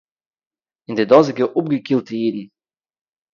[0.85, 2.47] אין די דאָזיגע אָפּגעקילטע אידן